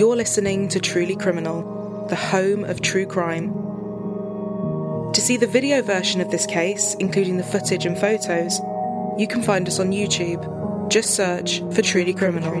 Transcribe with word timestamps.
You're 0.00 0.16
listening 0.16 0.68
to 0.68 0.80
Truly 0.80 1.14
Criminal, 1.14 2.06
the 2.08 2.16
home 2.16 2.64
of 2.64 2.80
true 2.80 3.04
crime. 3.04 3.52
To 5.12 5.20
see 5.20 5.36
the 5.36 5.46
video 5.46 5.82
version 5.82 6.22
of 6.22 6.30
this 6.30 6.46
case, 6.46 6.94
including 6.94 7.36
the 7.36 7.44
footage 7.44 7.84
and 7.84 7.98
photos, 7.98 8.60
you 9.18 9.26
can 9.28 9.42
find 9.42 9.68
us 9.68 9.78
on 9.78 9.90
YouTube. 9.90 10.88
Just 10.88 11.10
search 11.10 11.60
for 11.74 11.82
Truly 11.82 12.14
Criminal. 12.14 12.54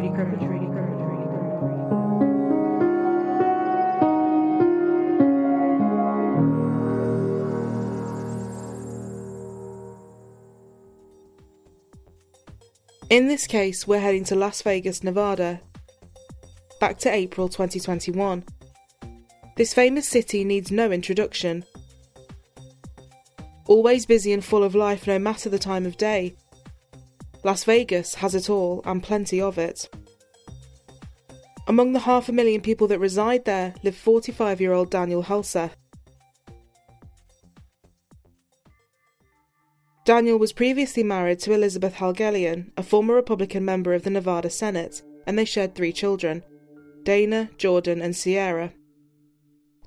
In 13.08 13.28
this 13.28 13.46
case, 13.46 13.88
we're 13.88 14.00
heading 14.00 14.24
to 14.24 14.34
Las 14.34 14.60
Vegas, 14.60 15.02
Nevada. 15.02 15.62
Back 16.80 16.96
to 17.00 17.14
April 17.14 17.50
2021. 17.50 18.42
This 19.56 19.74
famous 19.74 20.08
city 20.08 20.44
needs 20.44 20.72
no 20.72 20.90
introduction. 20.90 21.62
Always 23.66 24.06
busy 24.06 24.32
and 24.32 24.42
full 24.42 24.64
of 24.64 24.74
life 24.74 25.06
no 25.06 25.18
matter 25.18 25.50
the 25.50 25.58
time 25.58 25.84
of 25.84 25.98
day, 25.98 26.36
Las 27.44 27.64
Vegas 27.64 28.14
has 28.14 28.34
it 28.34 28.48
all 28.48 28.80
and 28.86 29.02
plenty 29.02 29.42
of 29.42 29.58
it. 29.58 29.90
Among 31.66 31.92
the 31.92 31.98
half 31.98 32.30
a 32.30 32.32
million 32.32 32.62
people 32.62 32.86
that 32.86 32.98
reside 32.98 33.44
there 33.44 33.74
live 33.82 33.94
45 33.94 34.58
year 34.58 34.72
old 34.72 34.90
Daniel 34.90 35.24
Halseth. 35.24 35.72
Daniel 40.06 40.38
was 40.38 40.54
previously 40.54 41.02
married 41.02 41.40
to 41.40 41.52
Elizabeth 41.52 41.96
Helgelien, 41.96 42.70
a 42.78 42.82
former 42.82 43.12
Republican 43.12 43.66
member 43.66 43.92
of 43.92 44.02
the 44.02 44.10
Nevada 44.10 44.48
Senate, 44.48 45.02
and 45.26 45.38
they 45.38 45.44
shared 45.44 45.74
three 45.74 45.92
children 45.92 46.42
Dana, 47.04 47.50
Jordan, 47.58 48.00
and 48.00 48.14
Sierra. 48.14 48.72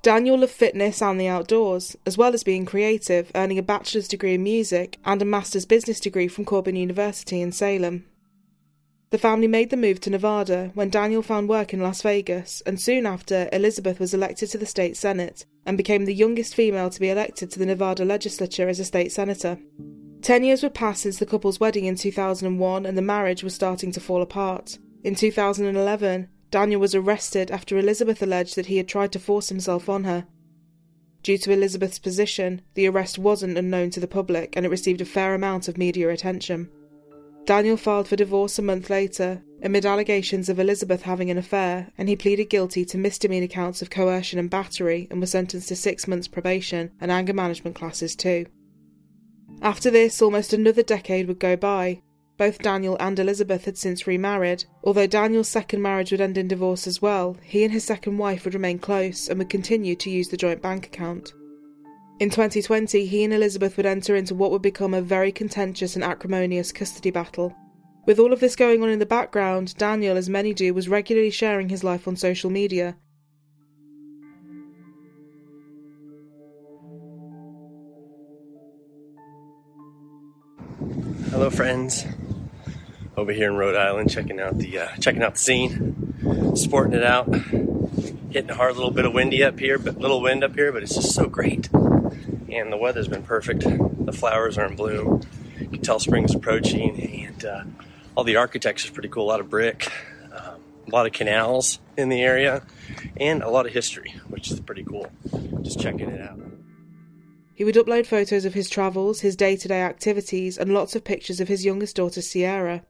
Daniel 0.02 0.38
loved 0.38 0.52
fitness 0.52 1.00
and 1.00 1.18
the 1.18 1.28
outdoors, 1.28 1.96
as 2.04 2.18
well 2.18 2.34
as 2.34 2.44
being 2.44 2.66
creative, 2.66 3.32
earning 3.34 3.58
a 3.58 3.62
bachelor's 3.62 4.06
degree 4.06 4.34
in 4.34 4.42
music 4.42 4.98
and 5.04 5.22
a 5.22 5.24
master's 5.24 5.64
business 5.64 5.98
degree 5.98 6.28
from 6.28 6.44
Corban 6.44 6.76
University 6.76 7.40
in 7.40 7.52
Salem. 7.52 8.04
The 9.14 9.18
family 9.18 9.46
made 9.46 9.70
the 9.70 9.76
move 9.76 10.00
to 10.00 10.10
Nevada 10.10 10.72
when 10.74 10.90
Daniel 10.90 11.22
found 11.22 11.48
work 11.48 11.72
in 11.72 11.80
Las 11.80 12.02
Vegas, 12.02 12.62
and 12.66 12.80
soon 12.80 13.06
after, 13.06 13.48
Elizabeth 13.52 14.00
was 14.00 14.12
elected 14.12 14.50
to 14.50 14.58
the 14.58 14.66
state 14.66 14.96
senate 14.96 15.46
and 15.64 15.78
became 15.78 16.04
the 16.04 16.12
youngest 16.12 16.54
female 16.54 16.90
to 16.90 17.00
be 17.00 17.10
elected 17.10 17.50
to 17.52 17.58
the 17.58 17.64
Nevada 17.64 18.04
legislature 18.04 18.68
as 18.68 18.80
a 18.80 18.84
state 18.84 19.12
senator. 19.12 19.56
Ten 20.20 20.42
years 20.42 20.62
would 20.62 20.74
pass 20.74 21.00
since 21.00 21.18
the 21.18 21.26
couple's 21.26 21.60
wedding 21.60 21.84
in 21.84 21.96
2001 21.96 22.84
and 22.84 22.98
the 22.98 23.02
marriage 23.02 23.44
was 23.44 23.54
starting 23.54 23.92
to 23.92 24.00
fall 24.00 24.20
apart. 24.20 24.78
In 25.04 25.14
2011, 25.14 26.28
Daniel 26.54 26.80
was 26.80 26.94
arrested 26.94 27.50
after 27.50 27.76
Elizabeth 27.76 28.22
alleged 28.22 28.54
that 28.54 28.66
he 28.66 28.76
had 28.76 28.86
tried 28.86 29.10
to 29.10 29.18
force 29.18 29.48
himself 29.48 29.88
on 29.88 30.04
her. 30.04 30.24
Due 31.24 31.36
to 31.36 31.50
Elizabeth's 31.50 31.98
position, 31.98 32.62
the 32.74 32.86
arrest 32.86 33.18
wasn't 33.18 33.58
unknown 33.58 33.90
to 33.90 33.98
the 33.98 34.06
public 34.06 34.56
and 34.56 34.64
it 34.64 34.68
received 34.68 35.00
a 35.00 35.04
fair 35.04 35.34
amount 35.34 35.66
of 35.66 35.76
media 35.76 36.10
attention. 36.10 36.70
Daniel 37.44 37.76
filed 37.76 38.06
for 38.06 38.14
divorce 38.14 38.56
a 38.56 38.62
month 38.62 38.88
later, 38.88 39.42
amid 39.64 39.84
allegations 39.84 40.48
of 40.48 40.60
Elizabeth 40.60 41.02
having 41.02 41.28
an 41.28 41.38
affair, 41.38 41.90
and 41.98 42.08
he 42.08 42.14
pleaded 42.14 42.48
guilty 42.50 42.84
to 42.84 42.98
misdemeanor 42.98 43.48
counts 43.48 43.82
of 43.82 43.90
coercion 43.90 44.38
and 44.38 44.48
battery 44.48 45.08
and 45.10 45.20
was 45.20 45.32
sentenced 45.32 45.66
to 45.70 45.74
six 45.74 46.06
months 46.06 46.28
probation 46.28 46.92
and 47.00 47.10
anger 47.10 47.32
management 47.32 47.74
classes 47.74 48.14
too. 48.14 48.46
After 49.60 49.90
this, 49.90 50.22
almost 50.22 50.52
another 50.52 50.84
decade 50.84 51.26
would 51.26 51.40
go 51.40 51.56
by, 51.56 52.02
both 52.36 52.58
Daniel 52.58 52.96
and 52.98 53.18
Elizabeth 53.18 53.64
had 53.64 53.78
since 53.78 54.06
remarried. 54.06 54.64
Although 54.82 55.06
Daniel's 55.06 55.48
second 55.48 55.82
marriage 55.82 56.10
would 56.10 56.20
end 56.20 56.36
in 56.36 56.48
divorce 56.48 56.86
as 56.86 57.00
well, 57.00 57.36
he 57.42 57.62
and 57.62 57.72
his 57.72 57.84
second 57.84 58.18
wife 58.18 58.44
would 58.44 58.54
remain 58.54 58.78
close 58.78 59.28
and 59.28 59.38
would 59.38 59.48
continue 59.48 59.94
to 59.96 60.10
use 60.10 60.28
the 60.28 60.36
joint 60.36 60.60
bank 60.60 60.86
account. 60.86 61.32
In 62.20 62.30
2020, 62.30 63.06
he 63.06 63.24
and 63.24 63.32
Elizabeth 63.32 63.76
would 63.76 63.86
enter 63.86 64.16
into 64.16 64.34
what 64.34 64.50
would 64.50 64.62
become 64.62 64.94
a 64.94 65.02
very 65.02 65.32
contentious 65.32 65.94
and 65.94 66.04
acrimonious 66.04 66.72
custody 66.72 67.10
battle. 67.10 67.54
With 68.06 68.18
all 68.18 68.32
of 68.32 68.40
this 68.40 68.56
going 68.56 68.82
on 68.82 68.88
in 68.88 68.98
the 68.98 69.06
background, 69.06 69.74
Daniel, 69.76 70.16
as 70.16 70.28
many 70.28 70.52
do, 70.54 70.74
was 70.74 70.88
regularly 70.88 71.30
sharing 71.30 71.68
his 71.68 71.82
life 71.82 72.06
on 72.06 72.16
social 72.16 72.50
media. 72.50 72.96
Hello, 81.30 81.50
friends 81.50 82.04
over 83.16 83.32
here 83.32 83.48
in 83.48 83.56
Rhode 83.56 83.76
Island, 83.76 84.10
checking 84.10 84.40
out 84.40 84.58
the 84.58 84.80
uh, 84.80 84.88
checking 85.00 85.22
out 85.22 85.34
the 85.34 85.40
scene, 85.40 86.56
sporting 86.56 86.94
it 86.94 87.04
out, 87.04 87.32
hitting 88.30 88.50
a 88.50 88.54
hard 88.54 88.76
little 88.76 88.90
bit 88.90 89.04
of 89.04 89.14
windy 89.14 89.42
up 89.44 89.58
here, 89.58 89.78
but 89.78 89.98
little 89.98 90.20
wind 90.20 90.42
up 90.42 90.54
here, 90.54 90.72
but 90.72 90.82
it's 90.82 90.94
just 90.94 91.14
so 91.14 91.26
great. 91.26 91.68
And 91.72 92.72
the 92.72 92.76
weather's 92.76 93.08
been 93.08 93.22
perfect. 93.22 93.62
The 93.62 94.12
flowers 94.12 94.58
are 94.58 94.66
in 94.66 94.76
bloom. 94.76 95.22
You 95.58 95.68
can 95.68 95.82
tell 95.82 95.98
spring's 95.98 96.34
approaching, 96.34 97.26
and 97.26 97.44
uh, 97.44 97.64
all 98.16 98.24
the 98.24 98.36
architecture 98.36 98.86
is 98.86 98.90
pretty 98.90 99.08
cool. 99.08 99.24
A 99.24 99.30
lot 99.30 99.40
of 99.40 99.50
brick, 99.50 99.90
um, 100.32 100.60
a 100.86 100.90
lot 100.90 101.06
of 101.06 101.12
canals 101.12 101.78
in 101.96 102.08
the 102.08 102.22
area, 102.22 102.62
and 103.16 103.42
a 103.42 103.48
lot 103.48 103.66
of 103.66 103.72
history, 103.72 104.14
which 104.28 104.50
is 104.50 104.60
pretty 104.60 104.84
cool. 104.84 105.10
Just 105.62 105.80
checking 105.80 106.10
it 106.10 106.20
out. 106.20 106.38
He 107.54 107.62
would 107.62 107.76
upload 107.76 108.06
photos 108.06 108.44
of 108.44 108.54
his 108.54 108.68
travels, 108.68 109.20
his 109.20 109.36
day 109.36 109.56
to 109.56 109.68
day 109.68 109.82
activities, 109.82 110.58
and 110.58 110.74
lots 110.74 110.96
of 110.96 111.04
pictures 111.04 111.40
of 111.40 111.46
his 111.46 111.64
youngest 111.64 111.96
daughter, 111.96 112.20
Sierra. 112.20 112.82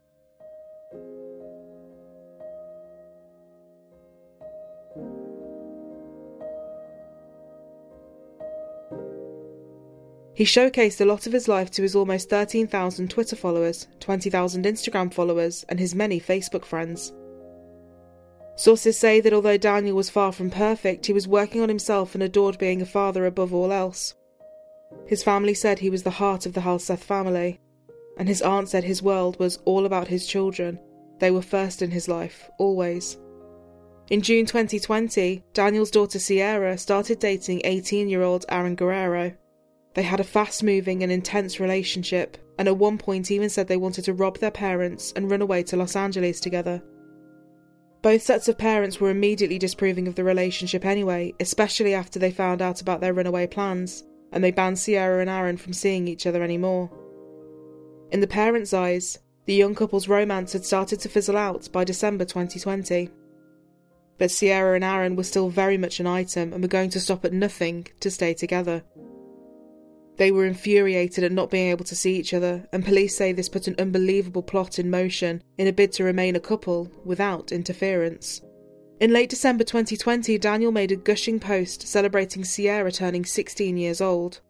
He 10.35 10.45
showcased 10.45 11.01
a 11.01 11.05
lot 11.05 11.29
of 11.29 11.33
his 11.33 11.47
life 11.47 11.71
to 11.73 11.83
his 11.83 11.95
almost 11.95 12.29
13,000 12.29 13.09
Twitter 13.09 13.37
followers, 13.37 13.87
20,000 14.01 14.65
Instagram 14.65 15.15
followers, 15.15 15.65
and 15.69 15.79
his 15.79 15.95
many 15.95 16.21
Facebook 16.21 16.65
friends. 16.65 17.13
Sources 18.57 18.99
say 18.99 19.21
that 19.21 19.33
although 19.33 19.57
Daniel 19.57 19.97
was 19.97 20.11
far 20.11 20.33
from 20.33 20.51
perfect, 20.51 21.07
he 21.07 21.13
was 21.13 21.29
working 21.29 21.61
on 21.61 21.69
himself 21.69 22.15
and 22.15 22.23
adored 22.23 22.59
being 22.59 22.83
a 22.83 22.87
father 22.87 23.27
above 23.27 23.55
all 23.55 23.73
else. 23.73 24.15
His 25.07 25.23
family 25.23 25.55
said 25.55 25.79
he 25.79 25.91
was 25.91 26.03
the 26.03 26.11
heart 26.11 26.47
of 26.47 26.53
the 26.53 26.61
Halseth 26.61 27.01
family, 27.01 27.61
and 28.17 28.29
his 28.29 28.43
aunt 28.43 28.69
said 28.69 28.85
his 28.85 29.03
world 29.03 29.39
was 29.39 29.59
all 29.65 29.87
about 29.87 30.09
his 30.09 30.27
children. 30.27 30.79
They 31.19 31.31
were 31.31 31.43
first 31.43 31.81
in 31.83 31.91
his 31.91 32.09
life, 32.09 32.51
always. 32.59 33.19
In 34.11 34.21
June 34.21 34.47
2020, 34.47 35.45
Daniel's 35.53 35.91
daughter 35.91 36.19
Sierra 36.19 36.77
started 36.77 37.19
dating 37.21 37.63
18 37.65 38.09
year 38.09 38.23
old 38.23 38.45
Aaron 38.49 38.75
Guerrero. 38.75 39.33
They 39.95 40.03
had 40.03 40.21
a 40.21 40.25
fast 40.25 40.63
moving 40.63 41.03
and 41.03 41.11
intense 41.11 41.61
relationship, 41.61 42.37
and 42.59 42.69
at 42.69 42.77
one 42.77 42.99
point 42.99 43.31
even 43.31 43.49
said 43.49 43.69
they 43.69 43.77
wanted 43.77 44.05
to 44.07 44.13
rob 44.13 44.39
their 44.39 44.51
parents 44.51 45.13
and 45.15 45.31
run 45.31 45.41
away 45.41 45.63
to 45.65 45.77
Los 45.77 45.97
Angeles 45.97 46.41
together. 46.41 46.83
Both 48.03 48.23
sets 48.23 48.49
of 48.49 48.59
parents 48.59 49.01
were 49.01 49.11
immediately 49.11 49.59
disapproving 49.59 50.07
of 50.09 50.15
the 50.15 50.25
relationship 50.25 50.85
anyway, 50.85 51.33
especially 51.41 51.95
after 51.95 52.19
they 52.19 52.31
found 52.31 52.61
out 52.61 52.83
about 52.83 53.01
their 53.01 53.15
runaway 53.15 53.47
plans, 53.47 54.05
and 54.33 54.43
they 54.43 54.51
banned 54.51 54.79
Sierra 54.79 55.21
and 55.21 55.31
Aaron 55.31 55.57
from 55.57 55.73
seeing 55.73 56.07
each 56.07 56.27
other 56.27 56.43
anymore. 56.43 56.91
In 58.11 58.21
the 58.21 58.27
parents' 58.27 58.75
eyes, 58.75 59.19
the 59.47 59.55
young 59.55 59.75
couple's 59.75 60.09
romance 60.09 60.53
had 60.53 60.65
started 60.65 61.01
to 61.01 61.09
fizzle 61.09 61.37
out 61.37 61.71
by 61.73 61.85
December 61.85 62.25
2020. 62.25 63.11
But 64.19 64.31
Sierra 64.31 64.75
and 64.75 64.85
Aaron 64.85 65.17
were 65.17 65.25
still 65.25 65.49
very 65.49 65.79
much 65.79 66.01
an 66.01 66.07
item 66.07 66.53
and 66.53 66.63
were 66.63 66.69
going 66.69 66.91
to 66.91 67.01
stop 67.01 67.25
at 67.25 67.33
nothing 67.33 67.87
to 68.01 68.11
stay 68.11 68.35
together. 68.35 68.83
They 70.17 70.31
were 70.31 70.45
infuriated 70.45 71.25
at 71.25 71.33
not 71.33 71.51
being 71.51 71.71
able 71.71 71.85
to 71.87 71.97
see 71.97 72.17
each 72.17 72.33
other, 72.33 72.69
and 72.73 72.85
police 72.85 73.17
say 73.17 73.33
this 73.33 73.49
put 73.49 73.67
an 73.67 73.75
unbelievable 73.79 74.43
plot 74.43 74.79
in 74.79 74.91
motion 74.91 75.43
in 75.59 75.67
a 75.67 75.73
bid 75.73 75.93
to 75.93 76.05
remain 76.05 76.37
a 76.37 76.41
couple 76.41 76.91
without 77.05 77.51
interference. 77.51 78.41
In 79.01 79.13
late 79.13 79.29
December 79.29 79.65
2020, 79.65 80.39
Daniel 80.39 80.71
made 80.71 80.93
a 80.93 80.97
gushing 80.97 81.41
post 81.41 81.87
celebrating 81.89 82.45
Sierra 82.45 82.93
turning 82.93 83.25
16 83.25 83.77
years 83.77 84.01
old. 84.01 84.41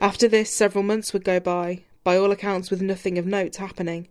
After 0.00 0.28
this, 0.28 0.50
several 0.50 0.84
months 0.84 1.12
would 1.12 1.24
go 1.24 1.40
by, 1.40 1.82
by 2.04 2.16
all 2.16 2.30
accounts 2.30 2.70
with 2.70 2.80
nothing 2.80 3.18
of 3.18 3.26
note 3.26 3.56
happening. 3.56 4.08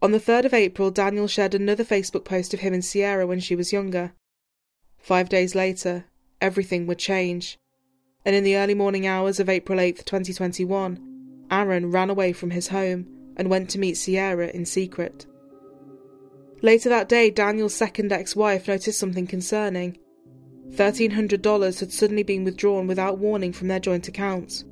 On 0.00 0.10
the 0.10 0.18
3rd 0.18 0.46
of 0.46 0.54
April, 0.54 0.90
Daniel 0.90 1.28
shared 1.28 1.54
another 1.54 1.84
Facebook 1.84 2.24
post 2.24 2.52
of 2.52 2.60
him 2.60 2.74
and 2.74 2.84
Sierra 2.84 3.24
when 3.24 3.38
she 3.38 3.54
was 3.54 3.72
younger. 3.72 4.12
Five 5.02 5.28
days 5.28 5.56
later, 5.56 6.04
everything 6.40 6.86
would 6.86 6.98
change. 6.98 7.58
And 8.24 8.36
in 8.36 8.44
the 8.44 8.56
early 8.56 8.74
morning 8.74 9.04
hours 9.04 9.40
of 9.40 9.48
April 9.48 9.80
8, 9.80 10.06
2021, 10.06 11.46
Aaron 11.50 11.90
ran 11.90 12.08
away 12.08 12.32
from 12.32 12.50
his 12.50 12.68
home 12.68 13.06
and 13.36 13.50
went 13.50 13.68
to 13.70 13.80
meet 13.80 13.96
Sierra 13.96 14.48
in 14.48 14.64
secret. 14.64 15.26
Later 16.62 16.88
that 16.88 17.08
day, 17.08 17.30
Daniel's 17.30 17.74
second 17.74 18.12
ex 18.12 18.36
wife 18.36 18.68
noticed 18.68 19.00
something 19.00 19.26
concerning. 19.26 19.98
$1,300 20.70 21.80
had 21.80 21.92
suddenly 21.92 22.22
been 22.22 22.44
withdrawn 22.44 22.86
without 22.86 23.18
warning 23.18 23.52
from 23.52 23.66
their 23.66 23.80
joint 23.80 24.06
accounts. 24.06 24.64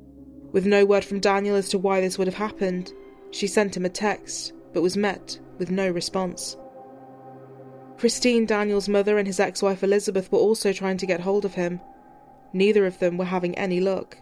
With 0.53 0.65
no 0.65 0.85
word 0.85 1.03
from 1.03 1.19
Daniel 1.19 1.57
as 1.57 1.67
to 1.69 1.77
why 1.77 1.99
this 1.99 2.17
would 2.17 2.27
have 2.27 2.35
happened, 2.35 2.93
she 3.31 3.47
sent 3.47 3.75
him 3.75 3.83
a 3.85 3.89
text 3.89 4.53
but 4.73 4.81
was 4.81 4.95
met 4.95 5.37
with 5.57 5.69
no 5.69 5.89
response. 5.89 6.55
Christine 8.01 8.47
Daniel's 8.47 8.89
mother 8.89 9.19
and 9.19 9.27
his 9.27 9.39
ex 9.39 9.61
wife 9.61 9.83
Elizabeth 9.83 10.31
were 10.31 10.39
also 10.39 10.73
trying 10.73 10.97
to 10.97 11.05
get 11.05 11.19
hold 11.19 11.45
of 11.45 11.53
him. 11.53 11.79
Neither 12.51 12.87
of 12.87 12.97
them 12.97 13.15
were 13.15 13.25
having 13.25 13.55
any 13.55 13.79
luck. 13.79 14.17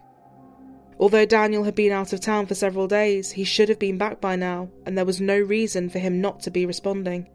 Although 0.99 1.25
Daniel 1.25 1.63
had 1.63 1.75
been 1.75 1.93
out 1.93 2.11
of 2.11 2.19
town 2.19 2.45
for 2.45 2.55
several 2.55 2.89
days, 2.89 3.31
he 3.31 3.45
should 3.45 3.69
have 3.69 3.79
been 3.79 3.97
back 3.97 4.19
by 4.19 4.35
now, 4.35 4.67
and 4.85 4.97
there 4.97 5.05
was 5.05 5.21
no 5.21 5.39
reason 5.39 5.87
for 5.87 5.97
him 5.97 6.19
not 6.19 6.41
to 6.41 6.51
be 6.51 6.65
responding. 6.65 7.29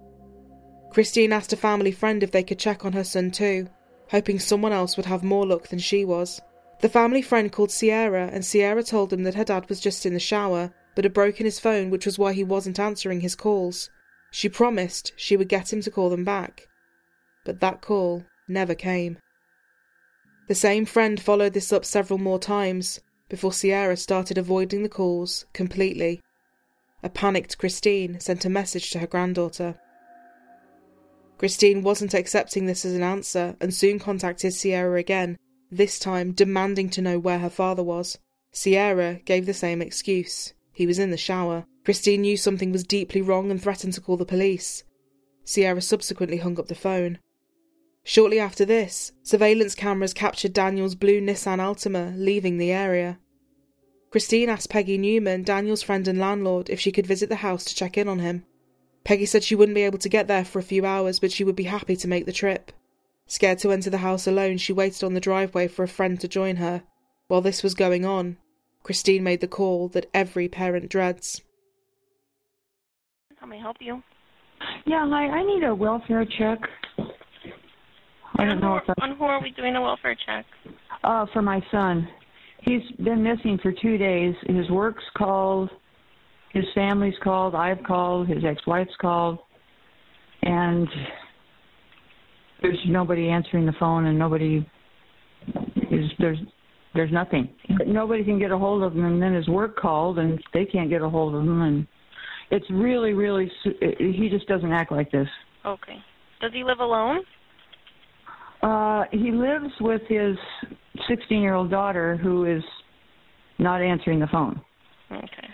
Christine 0.91 1.33
asked 1.33 1.55
a 1.55 1.57
family 1.57 1.91
friend 1.91 2.23
if 2.23 2.31
they 2.31 2.43
could 2.43 2.59
check 2.59 2.85
on 2.85 2.93
her 2.93 3.05
son 3.05 3.31
too, 3.31 3.67
hoping 4.11 4.39
someone 4.39 4.75
else 4.75 4.99
would 4.99 5.07
have 5.07 5.25
more 5.25 5.47
luck 5.47 5.69
than 5.69 5.79
she 5.79 6.05
was. 6.05 6.43
The 6.83 6.91
family 6.91 7.23
friend 7.23 7.51
called 7.51 7.71
Sierra, 7.71 8.29
and 8.31 8.45
Sierra 8.45 8.83
told 8.83 9.15
him 9.15 9.23
that 9.23 9.37
her 9.37 9.45
dad 9.45 9.71
was 9.71 9.81
just 9.81 10.05
in 10.05 10.13
the 10.13 10.21
shower, 10.21 10.75
but 10.95 11.07
had 11.07 11.15
broken 11.15 11.47
his 11.47 11.59
phone, 11.59 11.89
which 11.89 12.05
was 12.05 12.19
why 12.19 12.35
he 12.35 12.45
wasn't 12.45 12.79
answering 12.79 13.23
his 13.23 13.35
calls. 13.35 13.89
She 14.37 14.49
promised 14.49 15.13
she 15.15 15.37
would 15.37 15.49
get 15.49 15.73
him 15.73 15.81
to 15.83 15.93
call 15.93 16.11
them 16.11 16.25
back. 16.25 16.67
But 17.45 17.61
that 17.61 17.81
call 17.81 18.25
never 18.49 18.75
came. 18.75 19.19
The 20.49 20.57
same 20.57 20.87
friend 20.87 21.23
followed 21.23 21.53
this 21.53 21.73
up 21.73 21.85
several 21.85 22.19
more 22.19 22.41
times, 22.41 22.99
before 23.29 23.53
Sierra 23.53 23.97
started 23.97 24.37
avoiding 24.37 24.83
the 24.83 24.89
calls 24.89 25.47
completely. 25.53 26.21
A 27.05 27.09
panicked 27.09 27.59
Christine 27.59 28.19
sent 28.19 28.45
a 28.45 28.51
message 28.51 28.91
to 28.91 28.99
her 28.99 29.07
granddaughter. 29.07 29.79
Christine 31.39 31.83
wasn't 31.83 32.13
accepting 32.13 32.67
this 32.67 32.85
as 32.85 32.95
an 32.95 33.05
answer 33.05 33.55
and 33.61 33.73
soon 33.73 34.01
contacted 34.01 34.53
Sierra 34.53 34.99
again, 34.99 35.39
this 35.71 36.01
time 36.01 36.33
demanding 36.33 36.91
to 36.91 37.03
know 37.03 37.21
where 37.21 37.39
her 37.39 37.49
father 37.49 37.85
was. 37.85 38.19
Sierra 38.51 39.21
gave 39.25 39.47
the 39.47 39.55
same 39.55 39.81
excuse. 39.81 40.55
He 40.75 40.87
was 40.87 40.99
in 40.99 41.11
the 41.11 41.17
shower. 41.17 41.65
Christine 41.85 42.23
knew 42.23 42.37
something 42.37 42.73
was 42.73 42.85
deeply 42.85 43.23
wrong 43.23 43.51
and 43.51 43.63
threatened 43.63 43.95
to 43.95 44.01
call 44.01 44.17
the 44.17 44.27
police. 44.27 44.85
Sierra 45.45 45.81
subsequently 45.81 46.39
hung 46.39 46.59
up 46.59 46.67
the 46.67 46.75
phone. 46.75 47.19
Shortly 48.03 48.39
after 48.39 48.65
this, 48.65 49.13
surveillance 49.23 49.75
cameras 49.75 50.13
captured 50.13 50.53
Daniel's 50.53 50.95
blue 50.95 51.21
Nissan 51.21 51.59
Altima 51.59 52.13
leaving 52.17 52.59
the 52.59 52.73
area. 52.73 53.19
Christine 54.11 54.49
asked 54.49 54.69
Peggy 54.69 54.99
Newman, 54.99 55.43
Daniel's 55.43 55.83
friend 55.83 56.07
and 56.07 56.19
landlord, 56.19 56.69
if 56.69 56.81
she 56.81 56.93
could 56.93 57.07
visit 57.07 57.29
the 57.29 57.37
house 57.37 57.65
to 57.65 57.75
check 57.75 57.97
in 57.97 58.09
on 58.09 58.19
him. 58.19 58.45
Peggy 59.05 59.27
said 59.27 59.45
she 59.45 59.55
wouldn't 59.55 59.75
be 59.75 59.83
able 59.83 59.99
to 59.99 60.09
get 60.09 60.29
there 60.29 60.45
for 60.45 60.59
a 60.59 60.63
few 60.63 60.85
hours, 60.85 61.19
but 61.19 61.33
she 61.33 61.45
would 61.45 61.57
be 61.57 61.65
happy 61.65 61.97
to 61.97 62.09
make 62.09 62.27
the 62.27 62.33
trip. 62.33 62.73
Scared 63.27 63.59
to 63.59 63.73
enter 63.73 63.91
the 63.91 63.99
house 63.99 64.27
alone, 64.27 64.59
she 64.59 64.73
waited 64.73 65.05
on 65.05 65.15
the 65.15 65.21
driveway 65.21 65.69
for 65.69 65.83
a 65.83 65.89
friend 65.89 66.21
to 66.21 66.29
join 66.29 66.57
her. 66.57 66.83
While 67.29 67.41
this 67.41 67.63
was 67.63 67.75
going 67.75 68.05
on, 68.05 68.37
Christine 68.85 69.25
made 69.25 69.41
the 69.41 69.49
call 69.49 69.89
that 69.89 70.07
every 70.13 70.47
parent 70.47 70.91
dreads. 70.91 71.41
How 73.37 73.47
may 73.47 73.57
I 73.57 73.61
help 73.61 73.79
you? 73.81 74.03
Yeah, 74.87 75.09
hi. 75.09 75.27
I 75.27 75.43
need 75.43 75.65
a 75.65 75.75
welfare 75.75 76.25
check. 76.39 76.59
I 78.37 78.45
don't 78.45 78.61
know 78.61 78.77
if 78.77 78.85
that's, 78.87 79.01
On 79.03 79.17
who 79.17 79.25
are 79.25 79.43
we 79.43 79.51
doing 79.53 79.75
a 79.77 79.81
welfare 79.81 80.15
check? 80.27 80.45
uh, 81.03 81.27
for 81.33 81.43
my 81.43 81.63
son. 81.71 82.07
He's 82.61 82.83
been 83.03 83.23
missing 83.23 83.59
for 83.63 83.73
two 83.73 83.97
days. 83.99 84.35
His 84.47 84.69
work's 84.71 85.05
called, 85.17 85.71
his 86.53 86.65
family's 86.75 87.15
called, 87.23 87.55
I've 87.55 87.83
called, 87.85 88.29
his 88.29 88.45
ex-wife's 88.45 88.95
called, 89.01 89.39
and 90.43 90.89
there's 92.63 92.79
nobody 92.87 93.29
answering 93.29 93.67
the 93.67 93.75
phone, 93.79 94.07
and 94.07 94.19
nobody 94.19 94.67
is 95.91 96.11
there's 96.19 96.39
there's 96.95 97.13
nothing. 97.13 97.49
Nobody 97.87 98.25
can 98.25 98.39
get 98.39 98.51
a 98.51 98.59
hold 98.59 98.83
of 98.83 98.95
him, 98.95 99.05
and 99.05 99.21
then 99.21 99.35
his 99.35 99.49
work 99.49 99.77
called, 99.77 100.19
and 100.19 100.43
they 100.53 100.65
can't 100.65 100.89
get 100.89 101.03
a 101.03 101.09
hold 101.09 101.35
of 101.35 101.43
him, 101.43 101.63
and 101.63 101.87
it's 102.51 102.69
really, 102.71 103.13
really. 103.13 103.51
He 103.99 104.29
just 104.31 104.47
doesn't 104.47 104.73
act 104.73 104.93
like 104.93 105.11
this. 105.11 105.29
Okay. 105.67 105.97
Does 106.41 106.53
he 106.53 106.63
live 106.63 106.81
alone? 106.81 107.21
Uh, 108.63 109.05
he 109.11 109.31
lives 109.31 109.73
with 109.81 110.03
his 110.09 110.37
16 111.09 111.41
year 111.41 111.55
old 111.55 111.71
daughter 111.71 112.17
who 112.17 112.47
is 112.47 112.63
not 113.59 113.83
answering 113.83 114.19
the 114.21 114.27
phone 114.29 114.61
Okay. 115.11 115.49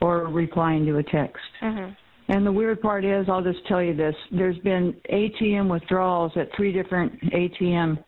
or 0.00 0.26
replying 0.26 0.86
to 0.86 0.96
a 0.98 1.02
text. 1.02 1.44
Mhm. 1.60 1.96
And 2.28 2.46
the 2.46 2.52
weird 2.52 2.80
part 2.80 3.04
is, 3.04 3.28
I'll 3.28 3.42
just 3.42 3.66
tell 3.66 3.82
you 3.82 3.94
this 3.94 4.14
there's 4.30 4.58
been 4.58 4.94
ATM 5.10 5.68
withdrawals 5.68 6.36
at 6.36 6.52
three 6.54 6.72
different 6.72 7.18
ATM 7.32 7.98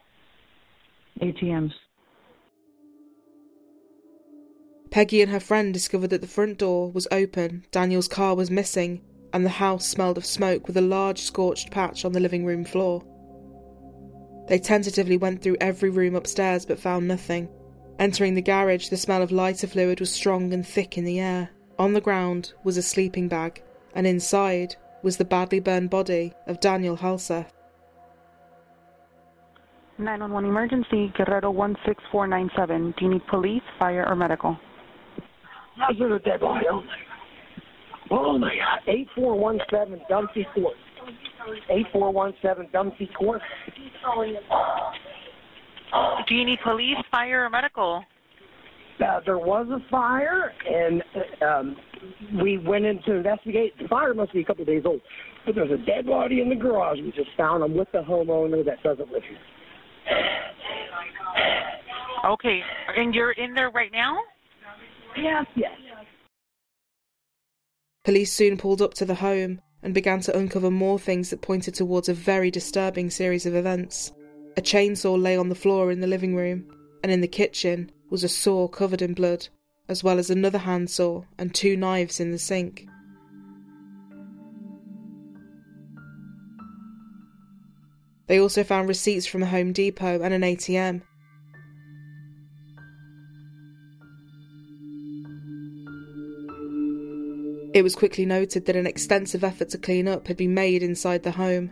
ATMs. 1.21 1.73
Peggy 4.91 5.23
and 5.23 5.31
her 5.31 5.39
friend 5.39 5.73
discovered 5.73 6.11
that 6.11 6.21
the 6.21 6.27
front 6.27 6.59
door 6.59 6.91
was 6.91 7.07
open, 7.13 7.65
Daniel's 7.71 8.09
car 8.09 8.35
was 8.35 8.51
missing, 8.51 9.01
and 9.33 9.45
the 9.45 9.51
house 9.51 9.87
smelled 9.87 10.19
of 10.19 10.27
smoke 10.27 10.67
with 10.67 10.77
a 10.77 10.81
large 10.83 11.21
scorched 11.21 11.71
patch 11.71 12.05
on 12.05 12.11
the 12.11 12.19
living 12.19 12.45
room 12.45 12.65
floor. 12.65 13.05
They 14.49 14.59
tentatively 14.59 15.17
went 15.17 15.43
through 15.43 15.59
every 15.61 15.91
room 15.91 16.17
upstairs 16.17 16.67
but 16.67 16.81
found 16.81 17.07
nothing. 17.07 17.49
Entering 18.01 18.35
the 18.35 18.43
garage, 18.43 18.89
the 18.89 18.97
smell 18.97 19.23
of 19.23 19.31
lighter 19.31 19.69
fluid 19.69 20.01
was 20.01 20.13
strong 20.13 20.53
and 20.53 20.67
thick 20.67 20.99
in 20.99 21.05
the 21.05 21.21
air. 21.21 21.51
On 21.79 21.93
the 21.93 22.01
ground 22.01 22.53
was 22.65 22.77
a 22.77 22.83
sleeping 22.83 23.29
bag, 23.29 23.63
and 23.95 24.09
inside 24.09 24.75
was 25.05 25.19
the 25.19 25.25
badly 25.25 25.61
burned 25.61 25.91
body 25.91 26.33
of 26.49 26.59
Daniel 26.59 26.97
Halseth. 26.97 27.53
911 29.99 30.51
emergency, 30.51 31.13
Guerrero 31.17 31.53
16497. 31.53 32.95
Do 32.99 33.05
you 33.05 33.11
need 33.13 33.27
police, 33.29 33.63
fire, 33.79 34.05
or 34.09 34.17
medical? 34.17 34.59
How's 35.81 35.97
it 35.97 36.13
a 36.13 36.19
dead 36.19 36.41
body? 36.41 36.67
Oh 36.71 36.81
my 36.81 36.87
God. 36.87 38.11
Oh 38.11 38.39
my 38.39 38.55
God. 38.55 38.81
8417 38.87 40.05
Dumpsy 40.09 40.47
Court. 40.55 40.77
8417 41.71 42.71
Dumpsy 42.73 43.09
Court. 43.17 43.41
Do 46.29 46.35
you 46.35 46.45
need 46.45 46.59
police, 46.63 46.97
fire, 47.11 47.47
or 47.47 47.51
medical? 47.51 48.05
Uh, 49.01 49.21
there 49.25 49.39
was 49.39 49.67
a 49.71 49.79
fire, 49.91 50.53
and 50.69 51.03
uh, 51.41 51.45
um, 51.45 51.77
we 52.43 52.59
went 52.59 52.85
in 52.85 53.03
to 53.05 53.15
investigate. 53.15 53.73
The 53.81 53.89
fire 53.89 54.13
must 54.13 54.33
be 54.35 54.41
a 54.41 54.45
couple 54.45 54.63
of 54.63 54.69
days 54.69 54.83
old. 54.85 55.01
But 55.47 55.55
there's 55.55 55.71
a 55.71 55.85
dead 55.87 56.07
body 56.07 56.43
in 56.43 56.51
the 56.51 56.55
garage 56.55 56.99
we 56.99 57.11
just 57.13 57.31
found. 57.37 57.65
I'm 57.65 57.75
with 57.75 57.89
the 57.93 58.01
homeowner 58.01 58.63
that 58.67 58.83
doesn't 58.83 59.11
live 59.11 59.23
here. 59.23 59.39
Okay, 62.27 62.61
and 62.95 63.15
you're 63.15 63.33
in 63.33 63.55
there 63.55 63.71
right 63.71 63.91
now? 63.91 64.19
Yes, 65.17 65.47
yes. 65.55 65.73
Police 68.05 68.33
soon 68.33 68.57
pulled 68.57 68.81
up 68.81 68.95
to 68.95 69.05
the 69.05 69.17
home 69.17 69.61
and 69.83 69.95
began 69.95 70.21
to 70.21 70.37
uncover 70.37 70.71
more 70.71 70.99
things 70.99 71.31
that 71.31 71.43
pointed 71.43 71.75
towards 71.75 72.09
a 72.09 72.15
very 72.15 72.51
disturbing 72.51 73.11
series 73.11 73.47
of 73.47 73.55
events. 73.55 74.13
A 74.57 74.63
chainsaw 74.63 75.21
lay 75.21 75.37
on 75.37 75.49
the 75.49 75.55
floor 75.55 75.91
in 75.91 76.01
the 76.01 76.07
living 76.07 76.35
room, 76.35 76.67
and 77.03 77.13
in 77.13 77.21
the 77.21 77.29
kitchen 77.29 77.91
was 78.11 78.25
a 78.25 78.29
saw 78.29 78.69
covered 78.69 79.03
in 79.03 79.15
blood, 79.15 79.49
as 79.89 80.03
well 80.03 80.19
as 80.19 80.31
another 80.31 80.59
handsaw 80.59 81.23
and 81.39 81.55
two 81.55 81.77
knives 81.77 82.21
in 82.21 82.31
the 82.31 82.39
sink. 82.39 82.87
They 88.27 88.39
also 88.39 88.63
found 88.63 88.89
receipts 88.89 89.27
from 89.27 89.43
a 89.43 89.47
Home 89.47 89.73
Depot 89.73 90.23
and 90.23 90.33
an 90.33 90.43
ATM. 90.43 91.03
It 97.81 97.83
was 97.83 97.97
quickly 97.97 98.27
noted 98.27 98.67
that 98.67 98.77
an 98.77 98.87
extensive 98.87 99.43
effort 99.43 99.71
to 99.71 99.79
clean 99.79 100.07
up 100.07 100.29
had 100.29 100.37
been 100.37 100.53
made 100.53 100.83
inside 100.83 101.23
the 101.23 101.31
home. 101.31 101.71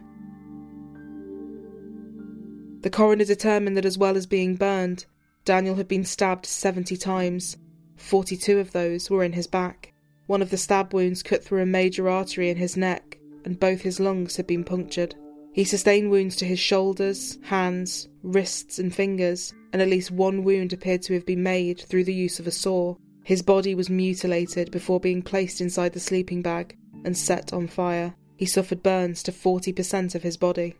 The 2.81 2.89
coroner 2.89 3.27
determined 3.27 3.77
that 3.77 3.85
as 3.85 3.99
well 3.99 4.17
as 4.17 4.25
being 4.25 4.57
burned, 4.57 5.05
Daniel 5.45 5.75
had 5.75 5.87
been 5.87 6.07
stabbed 6.07 6.47
70 6.47 6.97
times. 6.97 7.59
42 7.97 8.59
of 8.59 8.73
those 8.73 9.11
were 9.11 9.23
in 9.23 9.35
his 9.35 9.47
back. 9.47 9.93
One 10.27 10.41
of 10.41 10.49
the 10.49 10.57
stab 10.57 10.95
wounds 10.95 11.23
cut 11.23 11.45
through 11.45 11.61
a 11.61 11.67
major 11.67 12.09
artery 12.09 12.49
in 12.49 12.57
his 12.57 12.75
neck, 12.75 13.19
and 13.45 13.61
both 13.61 13.83
his 13.83 14.01
lungs 14.01 14.37
had 14.37 14.47
been 14.47 14.65
punctured. 14.65 15.15
He 15.53 15.65
sustained 15.65 16.11
wounds 16.11 16.37
to 16.37 16.47
his 16.47 16.59
shoulders, 16.59 17.37
hands, 17.43 18.09
wrists, 18.23 18.79
and 18.79 18.95
fingers, 18.95 19.53
and 19.75 19.83
at 19.83 19.89
least 19.89 20.11
one 20.11 20.43
wound 20.43 20.73
appeared 20.73 21.03
to 21.03 21.13
have 21.13 21.27
been 21.27 21.43
made 21.43 21.83
through 21.83 22.05
the 22.05 22.15
use 22.15 22.41
of 22.41 22.47
a 22.47 22.51
saw. 22.51 22.95
His 23.29 23.43
body 23.43 23.75
was 23.75 23.91
mutilated 23.91 24.71
before 24.71 25.01
being 25.01 25.21
placed 25.21 25.61
inside 25.61 25.93
the 25.93 26.01
sleeping 26.01 26.41
bag 26.41 26.75
and 27.05 27.15
set 27.15 27.53
on 27.53 27.67
fire. 27.67 28.15
He 28.39 28.47
suffered 28.47 28.83
burns 28.83 29.23
to 29.25 29.33
40% 29.33 30.15
of 30.15 30.23
his 30.23 30.39
body. 30.39 30.77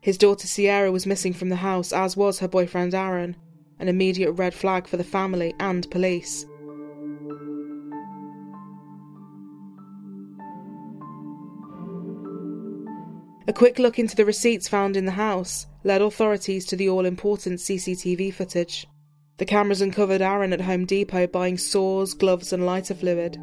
His 0.00 0.16
daughter 0.16 0.46
Sierra 0.46 0.92
was 0.92 1.04
missing 1.04 1.32
from 1.32 1.48
the 1.48 1.56
house, 1.56 1.92
as 1.92 2.16
was 2.16 2.38
her 2.38 2.46
boyfriend 2.46 2.94
Aaron, 2.94 3.34
an 3.80 3.88
immediate 3.88 4.30
red 4.30 4.54
flag 4.54 4.86
for 4.86 4.98
the 4.98 5.02
family 5.02 5.52
and 5.58 5.90
police. 5.90 6.46
A 13.48 13.52
quick 13.52 13.80
look 13.80 13.98
into 13.98 14.14
the 14.14 14.24
receipts 14.24 14.68
found 14.68 14.96
in 14.96 15.06
the 15.06 15.10
house 15.10 15.66
led 15.82 16.02
authorities 16.02 16.66
to 16.66 16.76
the 16.76 16.88
all 16.88 17.04
important 17.04 17.58
CCTV 17.58 18.32
footage. 18.32 18.86
The 19.40 19.46
cameras 19.46 19.80
uncovered 19.80 20.20
Aaron 20.20 20.52
at 20.52 20.60
Home 20.60 20.84
Depot 20.84 21.26
buying 21.26 21.56
saws, 21.56 22.12
gloves, 22.12 22.52
and 22.52 22.66
lighter 22.66 22.94
fluid. 22.94 23.36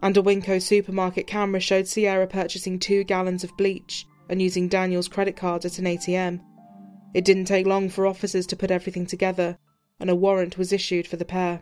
And 0.00 0.16
a 0.16 0.22
Winco 0.22 0.62
supermarket 0.62 1.26
camera 1.26 1.60
showed 1.60 1.86
Sierra 1.86 2.26
purchasing 2.26 2.78
two 2.78 3.04
gallons 3.04 3.44
of 3.44 3.54
bleach 3.58 4.06
and 4.30 4.40
using 4.40 4.68
Daniel's 4.68 5.06
credit 5.06 5.36
card 5.36 5.66
at 5.66 5.78
an 5.78 5.84
ATM. 5.84 6.40
It 7.12 7.26
didn't 7.26 7.44
take 7.44 7.66
long 7.66 7.90
for 7.90 8.06
officers 8.06 8.46
to 8.46 8.56
put 8.56 8.70
everything 8.70 9.04
together, 9.04 9.58
and 10.00 10.08
a 10.08 10.16
warrant 10.16 10.56
was 10.56 10.72
issued 10.72 11.06
for 11.06 11.16
the 11.16 11.26
pair. 11.26 11.60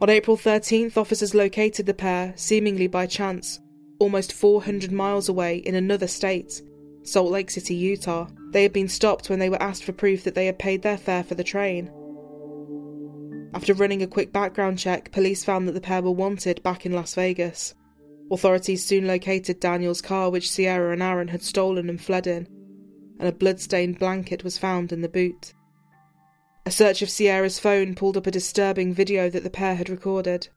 On 0.00 0.08
April 0.08 0.36
13th, 0.36 0.96
officers 0.96 1.34
located 1.34 1.86
the 1.86 1.94
pair, 1.94 2.34
seemingly 2.36 2.86
by 2.86 3.06
chance, 3.06 3.58
almost 3.98 4.32
400 4.32 4.92
miles 4.92 5.28
away 5.28 5.56
in 5.56 5.74
another 5.74 6.06
state, 6.06 6.62
Salt 7.02 7.32
Lake 7.32 7.50
City, 7.50 7.74
Utah. 7.74 8.28
They 8.52 8.62
had 8.62 8.72
been 8.72 8.88
stopped 8.88 9.30
when 9.30 9.38
they 9.38 9.48
were 9.48 9.62
asked 9.62 9.82
for 9.82 9.92
proof 9.92 10.24
that 10.24 10.34
they 10.34 10.46
had 10.46 10.58
paid 10.58 10.82
their 10.82 10.98
fare 10.98 11.24
for 11.24 11.34
the 11.34 11.42
train. 11.42 11.90
After 13.54 13.74
running 13.74 14.02
a 14.02 14.06
quick 14.06 14.32
background 14.32 14.78
check, 14.78 15.10
police 15.10 15.42
found 15.42 15.66
that 15.66 15.72
the 15.72 15.80
pair 15.80 16.02
were 16.02 16.10
wanted 16.10 16.62
back 16.62 16.84
in 16.84 16.92
Las 16.92 17.14
Vegas. 17.14 17.74
Authorities 18.30 18.84
soon 18.84 19.06
located 19.06 19.58
Daniel's 19.58 20.00
car, 20.00 20.30
which 20.30 20.50
Sierra 20.50 20.92
and 20.92 21.02
Aaron 21.02 21.28
had 21.28 21.42
stolen 21.42 21.88
and 21.88 22.00
fled 22.00 22.26
in, 22.26 22.46
and 23.18 23.28
a 23.28 23.32
blood-stained 23.32 23.98
blanket 23.98 24.44
was 24.44 24.58
found 24.58 24.92
in 24.92 25.00
the 25.00 25.08
boot. 25.08 25.54
A 26.64 26.70
search 26.70 27.02
of 27.02 27.10
Sierra's 27.10 27.58
phone 27.58 27.94
pulled 27.94 28.16
up 28.16 28.26
a 28.26 28.30
disturbing 28.30 28.94
video 28.94 29.28
that 29.30 29.44
the 29.44 29.50
pair 29.50 29.74
had 29.74 29.90
recorded. 29.90 30.48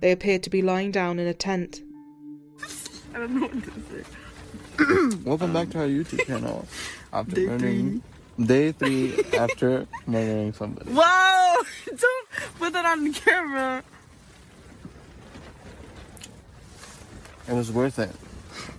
They 0.00 0.12
appeared 0.12 0.42
to 0.44 0.50
be 0.50 0.62
lying 0.62 0.90
down 0.90 1.18
in 1.18 1.26
a 1.26 1.34
tent. 1.34 1.82
I 3.14 3.18
don't 3.18 3.34
know 3.34 3.46
what 3.46 3.52
to 3.64 4.02
say. 4.02 4.08
Welcome 5.24 5.52
back 5.52 5.70
to 5.70 5.80
our 5.80 5.86
YouTube 5.86 6.24
channel. 6.26 6.66
After 7.12 7.34
Day 7.34 7.46
murdering, 7.46 8.02
day 8.40 8.72
three 8.72 9.14
after 9.38 9.86
murdering 10.06 10.52
somebody. 10.52 10.90
Whoa! 10.92 11.62
Don't 11.86 12.28
put 12.58 12.72
that 12.72 12.84
on 12.86 13.04
the 13.04 13.12
camera. 13.12 13.82
It 17.48 17.52
was 17.54 17.70
worth 17.70 17.98
it. 17.98 18.10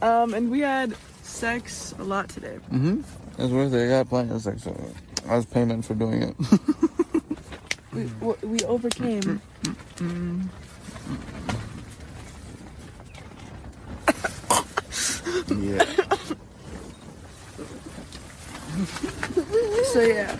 Um, 0.01 0.33
and 0.33 0.49
we 0.49 0.61
had 0.61 0.95
sex 1.21 1.93
a 1.99 2.03
lot 2.03 2.29
today. 2.29 2.57
Mm-hmm. 2.71 3.01
It 3.37 3.43
was 3.43 3.51
worth 3.51 3.73
it. 3.73 3.85
I 3.85 3.89
got 3.89 4.09
plenty 4.09 4.31
of 4.33 4.41
sex. 4.41 4.63
So 4.63 4.75
I 5.27 5.35
was 5.37 5.45
payment 5.45 5.85
for 5.85 5.93
doing 5.93 6.23
it. 6.23 6.35
We, 7.93 8.05
we 8.41 8.59
overcame. 8.61 9.41
Yeah. 15.49 15.85
So 19.85 20.01
yeah. 20.01 20.37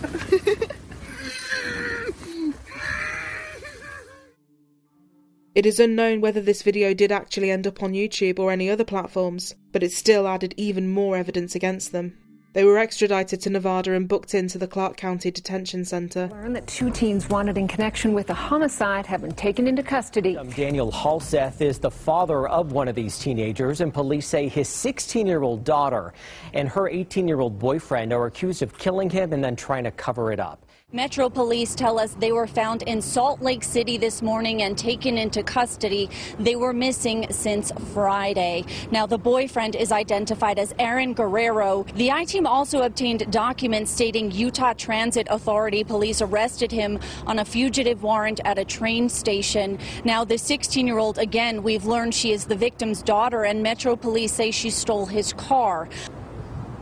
It 5.54 5.66
is 5.66 5.78
unknown 5.78 6.20
whether 6.20 6.40
this 6.40 6.62
video 6.62 6.94
did 6.94 7.12
actually 7.12 7.52
end 7.52 7.66
up 7.68 7.80
on 7.80 7.92
YouTube 7.92 8.40
or 8.40 8.50
any 8.50 8.68
other 8.68 8.82
platforms, 8.82 9.54
but 9.70 9.84
it 9.84 9.92
still 9.92 10.26
added 10.26 10.52
even 10.56 10.88
more 10.88 11.16
evidence 11.16 11.54
against 11.54 11.92
them. 11.92 12.18
They 12.54 12.62
were 12.62 12.78
extradited 12.78 13.40
to 13.40 13.50
Nevada 13.50 13.94
and 13.94 14.06
booked 14.06 14.32
into 14.32 14.58
the 14.58 14.68
Clark 14.68 14.96
County 14.96 15.32
Detention 15.32 15.84
Center. 15.84 16.28
Learned 16.28 16.54
that 16.54 16.68
two 16.68 16.88
teens 16.88 17.28
wanted 17.28 17.58
in 17.58 17.66
connection 17.66 18.12
with 18.12 18.30
a 18.30 18.34
homicide 18.34 19.06
have 19.06 19.22
been 19.22 19.32
taken 19.32 19.66
into 19.66 19.82
custody. 19.82 20.36
Um, 20.36 20.50
Daniel 20.50 20.92
Halseth 20.92 21.60
is 21.60 21.80
the 21.80 21.90
father 21.90 22.46
of 22.46 22.70
one 22.70 22.86
of 22.86 22.94
these 22.94 23.18
teenagers, 23.18 23.80
and 23.80 23.92
police 23.92 24.28
say 24.28 24.46
his 24.46 24.68
16 24.68 25.26
year 25.26 25.42
old 25.42 25.64
daughter 25.64 26.14
and 26.52 26.68
her 26.68 26.88
18 26.88 27.26
year 27.26 27.40
old 27.40 27.58
boyfriend 27.58 28.12
are 28.12 28.26
accused 28.26 28.62
of 28.62 28.78
killing 28.78 29.10
him 29.10 29.32
and 29.32 29.42
then 29.42 29.56
trying 29.56 29.82
to 29.82 29.90
cover 29.90 30.30
it 30.30 30.38
up. 30.38 30.64
Metro 30.94 31.28
police 31.28 31.74
tell 31.74 31.98
us 31.98 32.14
they 32.20 32.30
were 32.30 32.46
found 32.46 32.82
in 32.82 33.02
Salt 33.02 33.42
Lake 33.42 33.64
City 33.64 33.98
this 33.98 34.22
morning 34.22 34.62
and 34.62 34.78
taken 34.78 35.18
into 35.18 35.42
custody. 35.42 36.08
They 36.38 36.54
were 36.54 36.72
missing 36.72 37.26
since 37.30 37.72
Friday. 37.92 38.64
Now, 38.92 39.04
the 39.04 39.18
boyfriend 39.18 39.74
is 39.74 39.90
identified 39.90 40.56
as 40.56 40.72
Aaron 40.78 41.12
Guerrero. 41.12 41.84
The 41.96 42.12
I 42.12 42.24
team 42.44 42.52
also 42.52 42.82
obtained 42.82 43.30
documents 43.32 43.90
stating 43.90 44.30
Utah 44.30 44.74
Transit 44.74 45.26
Authority 45.30 45.82
police 45.82 46.20
arrested 46.20 46.70
him 46.70 46.98
on 47.26 47.38
a 47.38 47.44
fugitive 47.44 48.02
warrant 48.02 48.38
at 48.44 48.58
a 48.58 48.64
train 48.66 49.08
station. 49.08 49.78
Now, 50.04 50.24
the 50.24 50.36
16 50.36 50.86
year 50.86 50.98
old, 50.98 51.16
again, 51.16 51.62
we've 51.62 51.86
learned 51.86 52.14
she 52.14 52.32
is 52.32 52.44
the 52.44 52.56
victim's 52.56 53.02
daughter, 53.02 53.44
and 53.44 53.62
Metro 53.62 53.96
police 53.96 54.32
say 54.32 54.50
she 54.50 54.68
stole 54.68 55.06
his 55.06 55.32
car. 55.32 55.88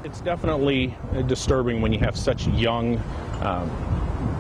It's 0.03 0.21
definitely 0.21 0.97
disturbing 1.27 1.81
when 1.81 1.93
you 1.93 2.01
have 2.01 2.17
such 2.17 2.49
young, 2.49 3.01
um, 3.43 3.71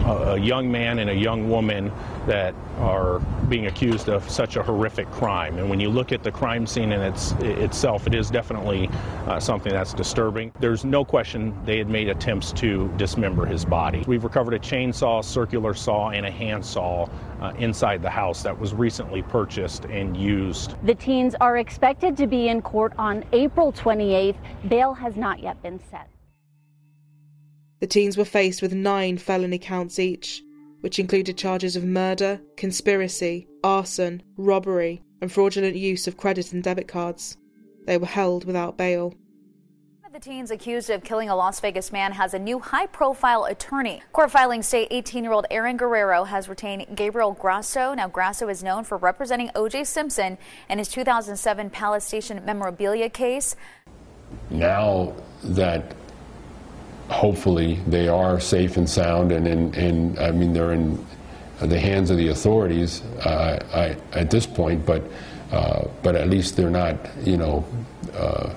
a 0.04 0.38
young 0.38 0.70
man 0.70 0.98
and 0.98 1.10
a 1.10 1.14
young 1.14 1.48
woman 1.48 1.92
that 2.26 2.54
are 2.78 3.20
being 3.48 3.66
accused 3.66 4.08
of 4.08 4.28
such 4.28 4.56
a 4.56 4.62
horrific 4.62 5.10
crime. 5.10 5.58
And 5.58 5.68
when 5.68 5.80
you 5.80 5.88
look 5.88 6.12
at 6.12 6.22
the 6.22 6.30
crime 6.30 6.66
scene 6.66 6.92
in 6.92 7.00
its, 7.00 7.32
itself, 7.40 8.06
it 8.06 8.14
is 8.14 8.30
definitely 8.30 8.88
uh, 9.26 9.38
something 9.38 9.72
that's 9.72 9.92
disturbing. 9.94 10.52
There's 10.60 10.84
no 10.84 11.04
question 11.04 11.54
they 11.64 11.78
had 11.78 11.88
made 11.88 12.08
attempts 12.08 12.52
to 12.52 12.92
dismember 12.96 13.46
his 13.46 13.64
body. 13.64 14.04
We've 14.06 14.24
recovered 14.24 14.54
a 14.54 14.58
chainsaw, 14.58 15.24
circular 15.24 15.74
saw, 15.74 16.10
and 16.10 16.26
a 16.26 16.30
handsaw 16.30 17.08
uh, 17.40 17.52
inside 17.58 18.02
the 18.02 18.10
house 18.10 18.42
that 18.42 18.58
was 18.58 18.74
recently 18.74 19.22
purchased 19.22 19.84
and 19.86 20.16
used. 20.16 20.74
The 20.84 20.94
teens 20.94 21.34
are 21.40 21.58
expected 21.58 22.16
to 22.16 22.26
be 22.26 22.48
in 22.48 22.62
court 22.62 22.92
on 22.98 23.24
April 23.32 23.72
28th. 23.72 24.36
Bail 24.68 24.94
has 24.94 25.16
not 25.16 25.40
yet 25.40 25.60
been 25.62 25.80
set. 25.90 26.11
The 27.82 27.88
teens 27.88 28.16
were 28.16 28.24
faced 28.24 28.62
with 28.62 28.72
nine 28.72 29.18
felony 29.18 29.58
counts 29.58 29.98
each, 29.98 30.44
which 30.82 31.00
included 31.00 31.36
charges 31.36 31.74
of 31.74 31.82
murder, 31.82 32.40
conspiracy, 32.56 33.48
arson, 33.64 34.22
robbery, 34.36 35.02
and 35.20 35.32
fraudulent 35.32 35.74
use 35.74 36.06
of 36.06 36.16
credit 36.16 36.52
and 36.52 36.62
debit 36.62 36.86
cards. 36.86 37.36
They 37.84 37.98
were 37.98 38.06
held 38.06 38.44
without 38.44 38.76
bail. 38.78 39.08
One 40.00 40.06
of 40.06 40.12
the 40.12 40.20
teens 40.20 40.52
accused 40.52 40.90
of 40.90 41.02
killing 41.02 41.28
a 41.28 41.34
Las 41.34 41.58
Vegas 41.58 41.90
man 41.90 42.12
has 42.12 42.34
a 42.34 42.38
new 42.38 42.60
high 42.60 42.86
profile 42.86 43.46
attorney. 43.46 44.00
Court 44.12 44.30
filings 44.30 44.68
say 44.68 44.86
18 44.92 45.24
year 45.24 45.32
old 45.32 45.46
Aaron 45.50 45.76
Guerrero 45.76 46.22
has 46.22 46.48
retained 46.48 46.86
Gabriel 46.94 47.32
Grasso. 47.32 47.94
Now, 47.94 48.06
Grasso 48.06 48.48
is 48.48 48.62
known 48.62 48.84
for 48.84 48.96
representing 48.96 49.50
O.J. 49.56 49.82
Simpson 49.82 50.38
in 50.70 50.78
his 50.78 50.86
2007 50.86 51.70
Palace 51.70 52.04
Station 52.04 52.44
memorabilia 52.44 53.10
case. 53.10 53.56
Now 54.50 55.14
that 55.42 55.96
hopefully 57.12 57.78
they 57.86 58.08
are 58.08 58.40
safe 58.40 58.76
and 58.76 58.88
sound, 58.88 59.32
and, 59.32 59.46
and, 59.46 59.74
and 59.76 60.18
I 60.18 60.30
mean, 60.32 60.52
they're 60.52 60.72
in 60.72 61.04
the 61.60 61.78
hands 61.78 62.10
of 62.10 62.16
the 62.16 62.28
authorities 62.28 63.02
uh, 63.24 63.58
I, 63.72 64.18
at 64.18 64.30
this 64.30 64.46
point, 64.46 64.84
but, 64.84 65.02
uh, 65.52 65.86
but 66.02 66.16
at 66.16 66.28
least 66.28 66.56
they're 66.56 66.70
not, 66.70 66.96
you 67.24 67.36
know, 67.36 67.64
uh, 68.14 68.52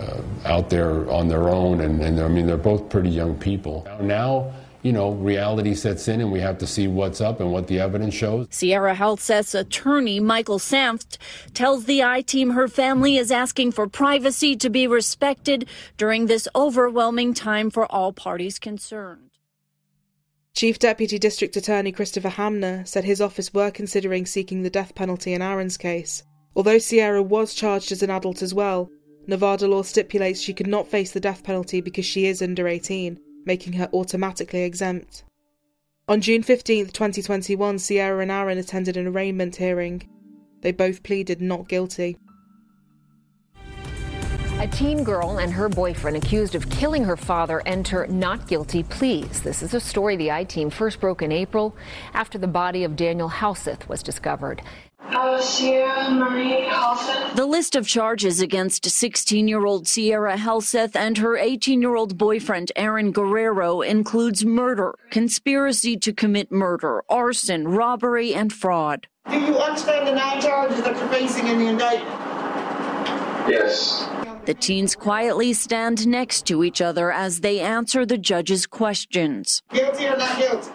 uh, 0.00 0.20
out 0.44 0.70
there 0.70 1.10
on 1.10 1.28
their 1.28 1.48
own, 1.48 1.80
and, 1.80 2.02
and 2.02 2.20
I 2.20 2.28
mean, 2.28 2.46
they're 2.46 2.56
both 2.56 2.88
pretty 2.88 3.10
young 3.10 3.34
people. 3.34 3.86
Now, 4.00 4.52
you 4.86 4.92
know, 4.92 5.10
reality 5.10 5.74
sets 5.74 6.06
in, 6.06 6.20
and 6.20 6.30
we 6.30 6.38
have 6.38 6.58
to 6.58 6.66
see 6.66 6.86
what's 6.86 7.20
up 7.20 7.40
and 7.40 7.50
what 7.50 7.66
the 7.66 7.80
evidence 7.80 8.14
shows. 8.14 8.46
Sierra 8.50 8.94
Halseth's 8.94 9.52
attorney, 9.52 10.20
Michael 10.20 10.60
Sanft, 10.60 11.18
tells 11.54 11.86
the 11.86 12.04
I 12.04 12.20
team 12.20 12.50
her 12.50 12.68
family 12.68 13.16
is 13.16 13.32
asking 13.32 13.72
for 13.72 13.88
privacy 13.88 14.54
to 14.54 14.70
be 14.70 14.86
respected 14.86 15.68
during 15.96 16.26
this 16.26 16.46
overwhelming 16.54 17.34
time 17.34 17.68
for 17.68 17.90
all 17.90 18.12
parties 18.12 18.60
concerned. 18.60 19.30
Chief 20.54 20.78
Deputy 20.78 21.18
District 21.18 21.56
Attorney 21.56 21.90
Christopher 21.90 22.28
Hamner 22.28 22.84
said 22.86 23.02
his 23.02 23.20
office 23.20 23.52
were 23.52 23.72
considering 23.72 24.24
seeking 24.24 24.62
the 24.62 24.70
death 24.70 24.94
penalty 24.94 25.32
in 25.32 25.42
Aaron's 25.42 25.76
case. 25.76 26.22
Although 26.54 26.78
Sierra 26.78 27.24
was 27.24 27.54
charged 27.54 27.90
as 27.90 28.04
an 28.04 28.10
adult 28.10 28.40
as 28.40 28.54
well, 28.54 28.88
Nevada 29.26 29.66
law 29.66 29.82
stipulates 29.82 30.40
she 30.40 30.54
could 30.54 30.68
not 30.68 30.86
face 30.86 31.10
the 31.10 31.18
death 31.18 31.42
penalty 31.42 31.80
because 31.80 32.06
she 32.06 32.26
is 32.26 32.40
under 32.40 32.68
18, 32.68 33.18
making 33.46 33.74
her 33.74 33.88
automatically 33.92 34.64
exempt. 34.64 35.24
On 36.08 36.20
June 36.20 36.42
15, 36.42 36.88
2021, 36.88 37.78
Sierra 37.78 38.20
and 38.22 38.30
Aaron 38.30 38.58
attended 38.58 38.96
an 38.96 39.06
arraignment 39.06 39.56
hearing. 39.56 40.08
They 40.60 40.72
both 40.72 41.02
pleaded 41.02 41.40
not 41.40 41.68
guilty. 41.68 42.18
A 44.58 44.66
teen 44.68 45.04
girl 45.04 45.38
and 45.38 45.52
her 45.52 45.68
boyfriend 45.68 46.16
accused 46.16 46.54
of 46.54 46.70
killing 46.70 47.04
her 47.04 47.16
father 47.16 47.62
enter 47.66 48.06
not 48.06 48.48
guilty 48.48 48.84
pleas. 48.84 49.42
This 49.42 49.62
is 49.62 49.74
a 49.74 49.80
story 49.80 50.16
the 50.16 50.30
I 50.32 50.44
team 50.44 50.70
first 50.70 50.98
broke 50.98 51.20
in 51.20 51.30
April 51.30 51.76
after 52.14 52.38
the 52.38 52.46
body 52.46 52.82
of 52.82 52.96
Daniel 52.96 53.28
Halseth 53.28 53.86
was 53.86 54.02
discovered. 54.02 54.62
Uh, 55.08 55.40
Sierra 55.40 56.10
Marie 56.10 56.66
Halseth. 56.68 57.36
The 57.36 57.46
list 57.46 57.76
of 57.76 57.86
charges 57.86 58.40
against 58.40 58.88
16 58.88 59.46
year 59.46 59.64
old 59.64 59.86
Sierra 59.86 60.36
Halseth 60.36 60.96
and 60.96 61.16
her 61.18 61.36
18 61.36 61.80
year 61.80 61.94
old 61.94 62.18
boyfriend 62.18 62.72
Aaron 62.74 63.12
Guerrero 63.12 63.82
includes 63.82 64.44
murder, 64.44 64.94
conspiracy 65.10 65.96
to 65.98 66.12
commit 66.12 66.50
murder, 66.50 67.02
arson, 67.08 67.68
robbery, 67.68 68.34
and 68.34 68.52
fraud. 68.52 69.06
Do 69.30 69.38
you 69.38 69.56
understand 69.58 70.08
the 70.08 70.14
nine 70.14 70.40
charges 70.40 70.82
that 70.82 70.96
you're 70.96 71.08
facing 71.08 71.46
in 71.46 71.58
the 71.58 71.66
indictment? 71.66 72.20
Yes. 73.48 74.08
The 74.44 74.54
teens 74.54 74.96
quietly 74.96 75.52
stand 75.52 76.06
next 76.06 76.46
to 76.46 76.64
each 76.64 76.80
other 76.80 77.12
as 77.12 77.40
they 77.40 77.60
answer 77.60 78.04
the 78.04 78.18
judge's 78.18 78.66
questions. 78.66 79.62
Guilty 79.72 80.06
or 80.06 80.16
not 80.16 80.36
guilty? 80.38 80.70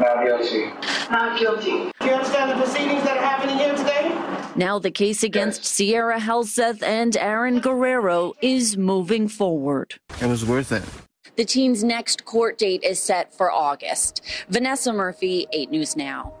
Not 0.00 0.24
guilty. 0.24 0.66
Not 1.10 1.38
guilty. 1.38 1.92
Do 2.00 2.06
you 2.06 2.12
understand 2.12 2.50
the 2.50 2.56
proceedings 2.56 3.02
that 3.04 3.16
are 3.16 3.22
happening 3.22 3.56
here 3.56 3.74
today? 3.74 4.12
Now 4.54 4.78
the 4.78 4.90
case 4.90 5.22
against 5.22 5.64
Sierra 5.64 6.18
Halseth 6.18 6.82
and 6.82 7.16
Aaron 7.16 7.60
Guerrero 7.60 8.34
is 8.42 8.76
moving 8.76 9.28
forward. 9.28 9.94
It 10.20 10.26
was 10.26 10.44
worth 10.44 10.72
it. 10.72 10.82
The 11.36 11.44
teen's 11.44 11.84
next 11.84 12.24
court 12.24 12.58
date 12.58 12.82
is 12.82 12.98
set 13.02 13.34
for 13.34 13.50
August. 13.50 14.22
Vanessa 14.48 14.92
Murphy, 14.92 15.46
8 15.52 15.70
News 15.70 15.96
Now. 15.96 16.32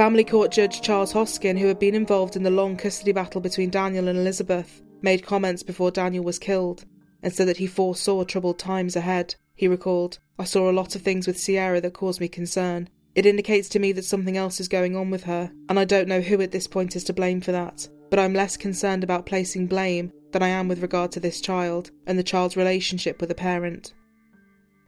Family 0.00 0.24
Court 0.24 0.50
Judge 0.50 0.80
Charles 0.80 1.12
Hoskin, 1.12 1.58
who 1.58 1.66
had 1.66 1.78
been 1.78 1.94
involved 1.94 2.34
in 2.34 2.42
the 2.42 2.50
long 2.50 2.74
custody 2.74 3.12
battle 3.12 3.38
between 3.38 3.68
Daniel 3.68 4.08
and 4.08 4.18
Elizabeth, 4.18 4.80
made 5.02 5.26
comments 5.26 5.62
before 5.62 5.90
Daniel 5.90 6.24
was 6.24 6.38
killed 6.38 6.86
and 7.22 7.30
said 7.30 7.46
that 7.46 7.58
he 7.58 7.66
foresaw 7.66 8.24
troubled 8.24 8.58
times 8.58 8.96
ahead. 8.96 9.34
He 9.56 9.68
recalled, 9.68 10.18
I 10.38 10.44
saw 10.44 10.70
a 10.70 10.72
lot 10.72 10.94
of 10.94 11.02
things 11.02 11.26
with 11.26 11.38
Sierra 11.38 11.82
that 11.82 11.92
caused 11.92 12.18
me 12.18 12.28
concern. 12.28 12.88
It 13.14 13.26
indicates 13.26 13.68
to 13.68 13.78
me 13.78 13.92
that 13.92 14.06
something 14.06 14.38
else 14.38 14.58
is 14.58 14.68
going 14.68 14.96
on 14.96 15.10
with 15.10 15.24
her, 15.24 15.52
and 15.68 15.78
I 15.78 15.84
don't 15.84 16.08
know 16.08 16.22
who 16.22 16.40
at 16.40 16.50
this 16.50 16.66
point 16.66 16.96
is 16.96 17.04
to 17.04 17.12
blame 17.12 17.42
for 17.42 17.52
that. 17.52 17.86
But 18.08 18.20
I'm 18.20 18.32
less 18.32 18.56
concerned 18.56 19.04
about 19.04 19.26
placing 19.26 19.66
blame 19.66 20.14
than 20.32 20.42
I 20.42 20.48
am 20.48 20.66
with 20.66 20.80
regard 20.80 21.12
to 21.12 21.20
this 21.20 21.42
child 21.42 21.90
and 22.06 22.18
the 22.18 22.22
child's 22.22 22.56
relationship 22.56 23.20
with 23.20 23.30
a 23.32 23.34
parent. 23.34 23.92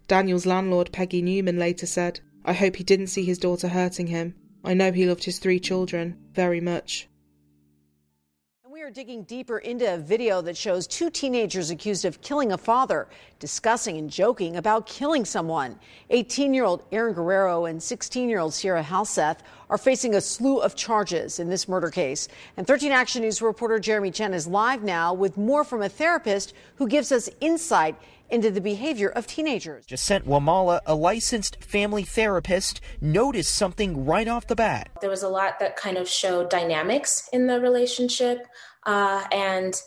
Daniel's 0.08 0.46
landlord, 0.46 0.90
Peggy 0.90 1.20
Newman, 1.20 1.58
later 1.58 1.84
said, 1.84 2.20
I 2.46 2.54
hope 2.54 2.76
he 2.76 2.82
didn't 2.82 3.08
see 3.08 3.26
his 3.26 3.36
daughter 3.36 3.68
hurting 3.68 4.06
him. 4.06 4.36
I 4.64 4.74
know 4.74 4.92
he 4.92 5.06
loved 5.06 5.24
his 5.24 5.38
three 5.38 5.58
children 5.58 6.16
very 6.32 6.60
much. 6.60 7.08
We 8.70 8.80
are 8.82 8.90
digging 8.90 9.24
deeper 9.24 9.58
into 9.58 9.92
a 9.92 9.98
video 9.98 10.40
that 10.40 10.56
shows 10.56 10.86
two 10.86 11.10
teenagers 11.10 11.70
accused 11.70 12.04
of 12.04 12.20
killing 12.22 12.52
a 12.52 12.58
father 12.58 13.08
discussing 13.38 13.98
and 13.98 14.08
joking 14.08 14.56
about 14.56 14.86
killing 14.86 15.24
someone. 15.24 15.78
18 16.10 16.54
year 16.54 16.64
old 16.64 16.84
Aaron 16.90 17.12
Guerrero 17.12 17.66
and 17.66 17.82
16 17.82 18.28
year 18.28 18.38
old 18.38 18.54
Sierra 18.54 18.82
Halseth 18.82 19.40
are 19.68 19.78
facing 19.78 20.14
a 20.14 20.20
slew 20.20 20.58
of 20.58 20.74
charges 20.74 21.38
in 21.38 21.48
this 21.48 21.68
murder 21.68 21.90
case. 21.90 22.28
And 22.56 22.66
13 22.66 22.92
Action 22.92 23.22
News 23.22 23.42
reporter 23.42 23.78
Jeremy 23.78 24.10
Chen 24.10 24.32
is 24.32 24.46
live 24.46 24.82
now 24.82 25.12
with 25.12 25.36
more 25.36 25.64
from 25.64 25.82
a 25.82 25.88
therapist 25.88 26.54
who 26.76 26.88
gives 26.88 27.12
us 27.12 27.28
insight 27.40 27.96
into 28.32 28.50
the 28.50 28.60
behavior 28.60 29.10
of 29.10 29.26
teenagers. 29.26 29.86
Jacent 29.86 30.26
Wamala, 30.26 30.80
a 30.86 30.94
licensed 30.94 31.62
family 31.62 32.02
therapist, 32.02 32.80
noticed 33.00 33.54
something 33.54 34.04
right 34.04 34.26
off 34.26 34.46
the 34.46 34.56
bat. 34.56 34.88
There 35.00 35.10
was 35.10 35.22
a 35.22 35.28
lot 35.28 35.60
that 35.60 35.76
kind 35.76 35.98
of 35.98 36.08
showed 36.08 36.48
dynamics 36.48 37.28
in 37.32 37.46
the 37.46 37.60
relationship 37.60 38.46
uh, 38.86 39.24
and 39.30 39.80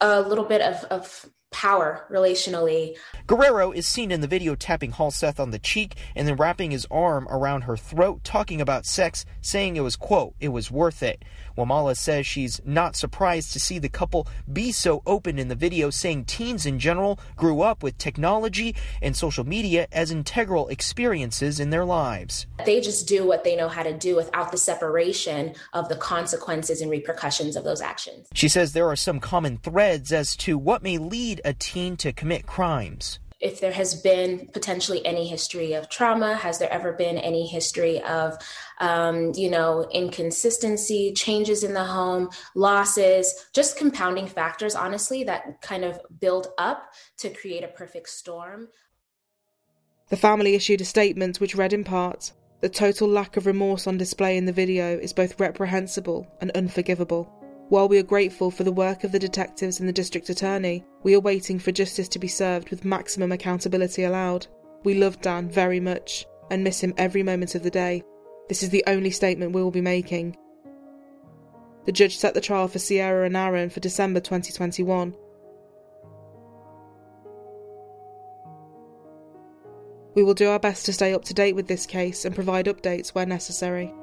a 0.00 0.20
little 0.20 0.44
bit 0.44 0.60
of, 0.60 0.84
of 0.84 1.26
power 1.52 2.06
relationally. 2.10 2.96
Guerrero 3.26 3.70
is 3.72 3.86
seen 3.86 4.10
in 4.10 4.20
the 4.20 4.26
video 4.26 4.54
tapping 4.54 4.92
Halseth 4.92 5.38
on 5.38 5.50
the 5.50 5.58
cheek 5.58 5.94
and 6.16 6.26
then 6.26 6.36
wrapping 6.36 6.70
his 6.70 6.86
arm 6.90 7.28
around 7.30 7.62
her 7.62 7.76
throat, 7.76 8.24
talking 8.24 8.60
about 8.60 8.86
sex, 8.86 9.24
saying 9.40 9.76
it 9.76 9.80
was, 9.80 9.96
quote, 9.96 10.34
it 10.40 10.48
was 10.48 10.70
worth 10.70 11.02
it. 11.02 11.24
Wamala 11.56 11.96
says 11.96 12.26
she's 12.26 12.60
not 12.64 12.96
surprised 12.96 13.52
to 13.52 13.60
see 13.60 13.78
the 13.78 13.88
couple 13.88 14.26
be 14.50 14.72
so 14.72 15.02
open 15.06 15.38
in 15.38 15.48
the 15.48 15.54
video, 15.54 15.90
saying 15.90 16.24
teens 16.24 16.66
in 16.66 16.78
general 16.78 17.20
grew 17.36 17.60
up 17.60 17.82
with 17.82 17.98
technology 17.98 18.74
and 19.02 19.16
social 19.16 19.44
media 19.44 19.86
as 19.92 20.10
integral 20.10 20.68
experiences 20.68 21.60
in 21.60 21.70
their 21.70 21.84
lives. 21.84 22.46
They 22.64 22.80
just 22.80 23.06
do 23.06 23.26
what 23.26 23.44
they 23.44 23.54
know 23.54 23.68
how 23.68 23.82
to 23.82 23.92
do 23.92 24.16
without 24.16 24.50
the 24.50 24.58
separation 24.58 25.54
of 25.72 25.88
the 25.88 25.96
consequences 25.96 26.80
and 26.80 26.90
repercussions 26.90 27.56
of 27.56 27.64
those 27.64 27.80
actions. 27.80 28.28
She 28.34 28.48
says 28.48 28.72
there 28.72 28.88
are 28.88 28.96
some 28.96 29.20
common 29.20 29.58
threads 29.58 30.12
as 30.12 30.36
to 30.36 30.56
what 30.56 30.82
may 30.82 30.98
lead 30.98 31.40
a 31.44 31.52
teen 31.52 31.96
to 31.98 32.12
commit 32.12 32.46
crimes. 32.46 33.18
If 33.40 33.60
there 33.60 33.72
has 33.72 33.94
been 33.94 34.48
potentially 34.52 35.04
any 35.04 35.26
history 35.26 35.72
of 35.72 35.88
trauma 35.88 36.36
has 36.36 36.60
there 36.60 36.72
ever 36.72 36.92
been 36.92 37.18
any 37.18 37.46
history 37.46 38.00
of 38.02 38.38
um, 38.78 39.32
you 39.34 39.50
know 39.50 39.88
inconsistency 39.90 41.12
changes 41.12 41.64
in 41.64 41.74
the 41.74 41.84
home 41.84 42.30
losses 42.54 43.34
just 43.52 43.76
compounding 43.76 44.28
factors 44.28 44.76
honestly 44.76 45.24
that 45.24 45.60
kind 45.60 45.84
of 45.84 46.00
build 46.20 46.48
up 46.56 46.92
to 47.18 47.30
create 47.30 47.64
a 47.64 47.68
perfect 47.68 48.10
storm? 48.10 48.68
The 50.08 50.16
family 50.16 50.54
issued 50.54 50.80
a 50.80 50.84
statement 50.84 51.40
which 51.40 51.56
read 51.56 51.72
in 51.72 51.82
part 51.82 52.32
the 52.60 52.68
total 52.68 53.08
lack 53.08 53.36
of 53.36 53.46
remorse 53.46 53.88
on 53.88 53.98
display 53.98 54.36
in 54.36 54.44
the 54.44 54.52
video 54.52 54.96
is 54.96 55.12
both 55.12 55.40
reprehensible 55.40 56.28
and 56.40 56.52
unforgivable 56.52 57.41
while 57.72 57.88
we 57.88 57.96
are 57.96 58.02
grateful 58.02 58.50
for 58.50 58.64
the 58.64 58.70
work 58.70 59.02
of 59.02 59.12
the 59.12 59.18
detectives 59.18 59.80
and 59.80 59.88
the 59.88 59.94
district 59.94 60.28
attorney, 60.28 60.84
we 61.04 61.14
are 61.14 61.20
waiting 61.20 61.58
for 61.58 61.72
justice 61.72 62.06
to 62.06 62.18
be 62.18 62.28
served 62.28 62.68
with 62.68 62.84
maximum 62.84 63.32
accountability 63.32 64.04
allowed. 64.04 64.46
We 64.84 64.92
love 64.92 65.22
Dan 65.22 65.48
very 65.48 65.80
much 65.80 66.26
and 66.50 66.62
miss 66.62 66.82
him 66.82 66.92
every 66.98 67.22
moment 67.22 67.54
of 67.54 67.62
the 67.62 67.70
day. 67.70 68.02
This 68.50 68.62
is 68.62 68.68
the 68.68 68.84
only 68.86 69.10
statement 69.10 69.54
we 69.54 69.62
will 69.62 69.70
be 69.70 69.80
making. 69.80 70.36
The 71.86 71.92
judge 71.92 72.18
set 72.18 72.34
the 72.34 72.42
trial 72.42 72.68
for 72.68 72.78
Sierra 72.78 73.24
and 73.24 73.38
Aaron 73.38 73.70
for 73.70 73.80
December 73.80 74.20
2021. 74.20 75.16
We 80.14 80.22
will 80.22 80.34
do 80.34 80.50
our 80.50 80.58
best 80.58 80.84
to 80.84 80.92
stay 80.92 81.14
up 81.14 81.24
to 81.24 81.32
date 81.32 81.54
with 81.54 81.68
this 81.68 81.86
case 81.86 82.26
and 82.26 82.34
provide 82.34 82.66
updates 82.66 83.14
where 83.14 83.24
necessary. 83.24 83.94